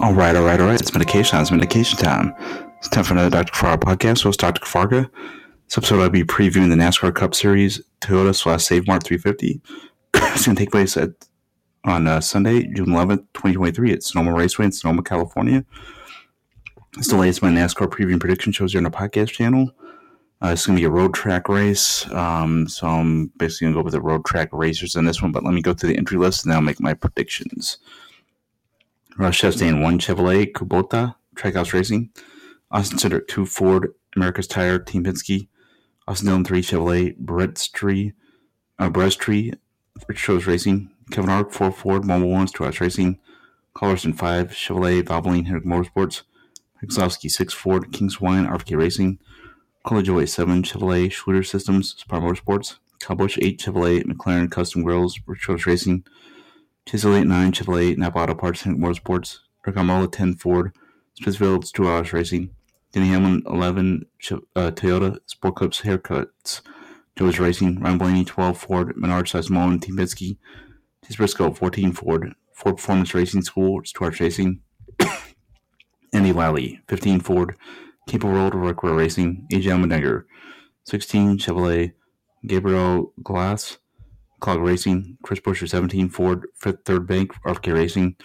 [0.00, 0.80] All right, all right, all right.
[0.80, 1.42] It's medication time.
[1.42, 2.34] It's medication time.
[2.78, 3.52] It's time for another Dr.
[3.52, 4.22] Kavarga podcast.
[4.22, 4.58] Host Dr.
[4.62, 5.10] Kavarga.
[5.68, 9.60] This episode, I'll be previewing the NASCAR Cup Series Toyota slash Save Mart 350.
[10.14, 11.10] it's going to take place at
[11.84, 15.62] on uh, Sunday, June 11th, 2023 at Sonoma Raceway in Sonoma, California.
[16.96, 19.72] It's the latest my NASCAR preview and prediction shows here on the podcast channel.
[20.42, 22.10] Uh, it's going to be a road track race.
[22.12, 25.32] Um, so I'm basically going to go with the road track racers in this one,
[25.32, 27.76] but let me go through the entry list and then I'll make my predictions.
[29.18, 32.08] Ross Chastain 1 Chevrolet Kubota Trackhouse Racing.
[32.70, 35.48] Austin Cindric 2 Ford America's Tire Team Penske.
[36.08, 38.14] Austin Dillon 3 Chevrolet Brestry
[38.78, 38.90] uh,
[40.08, 40.90] Rich Shows Racing.
[41.10, 43.18] Kevin Harvick 4 Ford Mobile Ones 2 House Racing.
[43.76, 46.22] Culberson 5 Chevrolet Valvoline Hendrick Motorsports.
[46.82, 49.18] Keselowski 6 Ford Kings Wine RFK Racing.
[49.84, 52.78] Corey LaJoie 7 Chevrolet Schluter Systems Spire Motorsports.
[53.14, 56.02] Busch 8 Chevrolet McLaren Custom Grills Shows Racing.
[56.86, 59.38] Chase Elliott 9 Chevrolet Napa Auto Parts Hendrick Motorsports.
[59.66, 60.74] Almirola 10 Ford
[61.14, 62.50] Smithfield Hours Racing.
[62.92, 64.04] Denny Hamlin 11
[64.56, 66.60] uh, Toyota Sport Clips Haircuts
[67.16, 67.80] Joe's Racing.
[67.80, 70.36] Ryan Blaney 12 Ford Menard Sizemore Team Penske.
[71.06, 74.60] Chase Briscoe 14 Ford Ford Performance Racing School Stuart Racing.
[76.12, 77.56] Andy Lally 15 Ford
[78.08, 79.46] Capable Road Rick Racing.
[79.52, 80.24] AJ Allmendinger
[80.84, 81.92] 16 Chevrolet
[82.44, 83.78] Gabriel Glass
[84.42, 88.16] Kaulig Racing, Chris Buescher 17 Ford, Fifth Third Bank, RFK Racing,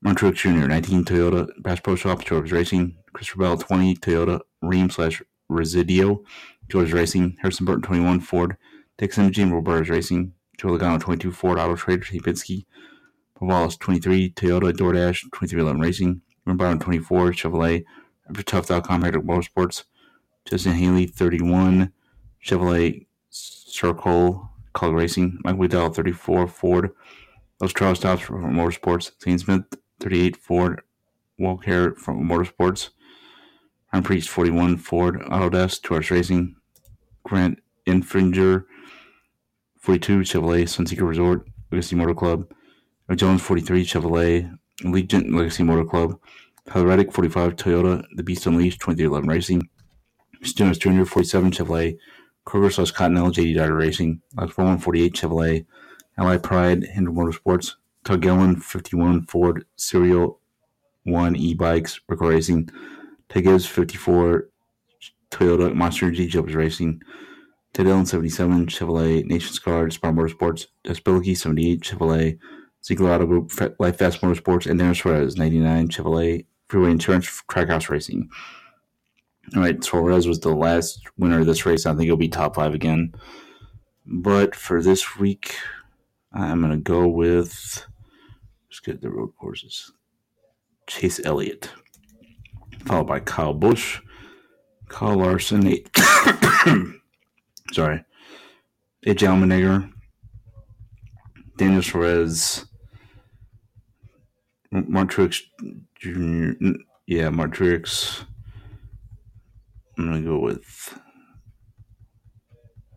[0.00, 0.66] Montreal Jr.
[0.66, 6.24] 19 Toyota, Bass Pro Shop, George Racing, Christopher Bell 20 Toyota, Rheem slash Resideo,
[6.70, 8.56] George Racing, Harrison Burton 21 Ford,
[8.96, 12.64] Dixon Imaging, Roberts Racing, Joe Logano 22 Ford, Auto Trader, Team Penske,
[13.40, 17.84] Wallace 23 Toyota, DoorDash 2311 Racing, Byron 24 Chevrolet,
[18.30, 19.84] EverTough.com, Hendrick Motorsports,
[20.46, 21.92] Justin Haley 31
[22.44, 26.92] Chevrolet Circle, Call Racing, Mike Waddell 34 Ford,
[27.60, 29.64] Los Charles Stops from Motorsports, Zane Smith
[29.98, 30.82] 38 Ford,
[31.36, 32.90] Walker from Motorsports,
[33.92, 36.54] Ryan Preece 41 Ford, Autodesk, Torres Racing,
[37.24, 38.66] Grant Infringer
[39.80, 42.54] 42 Chevrolet, Sunseeker Resort, Legacy Motor Club,
[43.16, 46.20] Jones 43 Chevrolet, Legion Legacy Motor Club,
[46.72, 49.68] Reddick 45 Toyota, The Beast Unleashed 2311 Racing,
[50.40, 51.04] Jonas Jr.
[51.04, 51.98] 47 Chevrolet,
[52.48, 55.66] Kroger slash Cottonelle JD Dyer Racing, Last 4148 Chevrolet,
[56.16, 60.40] Ally Pride, Hendrick Motorsports, Todd Gilliland 51 Ford, Serial
[61.04, 62.70] 1 e bikes, Rick Racing,
[63.28, 64.48] Ted 54
[65.30, 67.02] Toyota Monster Energy Jobs Racing,
[67.74, 72.38] Ted Dillon 77 Chevrolet, Nation's Guard, Spire Motorsports, Despilicki 78 Chevrolet,
[72.82, 78.30] Ziegler Auto Group, Live Fast Motorsports, and Dennis Suarez 99 Chevrolet, Freeway Insurance, Trackhouse Racing.
[79.56, 81.86] All right, Suarez was the last winner of this race.
[81.86, 83.14] I think he'll be top five again.
[84.04, 85.56] But for this week,
[86.32, 87.86] I'm going to go with.
[88.68, 89.92] Let's get the road courses.
[90.86, 91.70] Chase Elliott,
[92.86, 94.00] followed by Kyle Busch,
[94.88, 95.90] Kyle Larson, eight,
[97.72, 98.04] sorry,
[99.06, 99.92] AJ Allmendinger,
[101.58, 102.64] Daniel Suarez,
[104.70, 105.42] Martin Truex
[105.96, 106.78] Jr.
[107.06, 108.24] Yeah, Martin Truex.
[109.98, 110.96] I'm gonna go with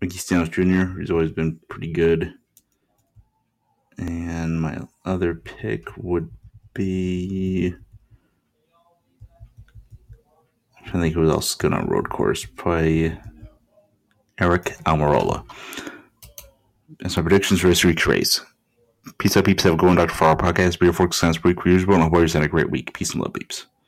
[0.00, 0.98] Ricky Stenhouse Jr.
[0.98, 2.32] He's always been pretty good.
[3.98, 6.30] And my other pick would
[6.74, 7.74] be
[10.86, 12.44] I think who else is good on road course.
[12.44, 13.10] Probably
[14.38, 15.44] Aric Almirola.
[17.00, 18.40] That's my predictions for this week's race.
[19.18, 19.64] Peace out, peeps.
[19.64, 20.14] Have a good one, Dr.
[20.14, 20.78] Farrar podcast.
[20.78, 22.92] Be your focus on Spreak Reusable, and I hope you had a great week.
[22.92, 23.66] Peace and love, peeps.